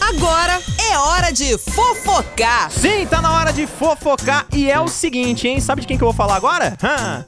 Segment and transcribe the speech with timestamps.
[0.00, 0.60] Agora
[0.90, 2.70] é hora de fofocar.
[2.70, 5.60] Sim, tá na hora de fofocar e é o seguinte, hein?
[5.60, 6.76] Sabe de quem que eu vou falar agora?
[6.82, 7.24] Hã?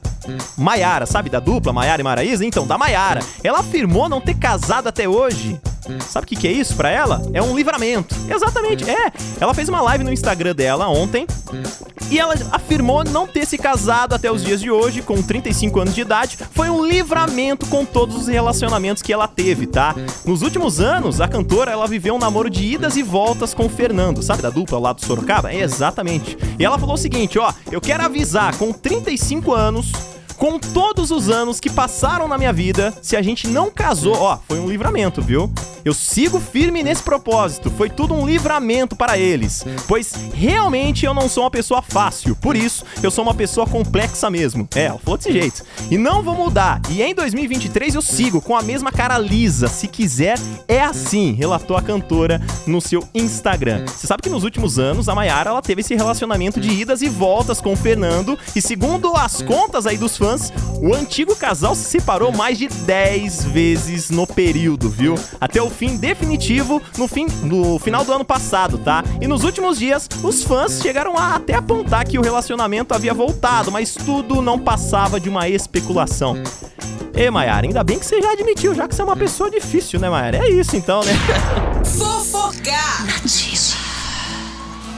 [0.57, 2.45] Maiara, sabe da dupla Maiara e Maraísa?
[2.45, 3.21] Então, da Maiara.
[3.43, 5.59] Ela afirmou não ter casado até hoje.
[6.01, 7.21] Sabe o que, que é isso pra ela?
[7.33, 8.15] É um livramento.
[8.29, 9.11] Exatamente, é.
[9.39, 11.25] Ela fez uma live no Instagram dela ontem
[12.09, 15.95] e ela afirmou não ter se casado até os dias de hoje, com 35 anos
[15.95, 16.37] de idade.
[16.51, 19.95] Foi um livramento com todos os relacionamentos que ela teve, tá?
[20.25, 23.69] Nos últimos anos, a cantora ela viveu um namoro de idas e voltas com o
[23.69, 25.51] Fernando, sabe da dupla lá do Sorocaba?
[25.51, 26.37] É, exatamente.
[26.57, 29.91] E ela falou o seguinte, ó, eu quero avisar, com 35 anos,
[30.37, 34.37] com todos os anos que passaram na minha vida, se a gente não casou, ó,
[34.47, 35.51] foi um livramento, viu?
[35.87, 41.29] Eu sigo firme nesse propósito, foi tudo um livramento para eles, pois realmente eu não
[41.29, 44.67] sou uma pessoa fácil, por isso eu sou uma pessoa complexa mesmo.
[44.75, 45.63] É, falou desse jeito.
[45.89, 49.87] E não vou mudar, e em 2023 eu sigo com a mesma cara lisa, se
[49.87, 50.37] quiser,
[50.67, 53.85] é assim, relatou a cantora no seu Instagram.
[53.85, 57.07] Você sabe que nos últimos anos a Mayara ela teve esse relacionamento de idas e
[57.07, 61.85] voltas com o Fernando, e segundo as contas aí dos fãs, o antigo casal se
[61.85, 65.15] separou mais de 10 vezes no período, viu?
[65.39, 69.03] Até o fim definitivo no, fim, no final do ano passado, tá?
[69.21, 73.71] E nos últimos dias, os fãs chegaram a até apontar que o relacionamento havia voltado,
[73.71, 76.35] mas tudo não passava de uma especulação.
[77.13, 79.99] Ê, Mayara, ainda bem que você já admitiu, já que você é uma pessoa difícil,
[79.99, 80.37] né, Mayara?
[80.37, 81.13] É isso então, né?
[81.85, 83.05] Fofocar.
[83.05, 83.86] Nativa.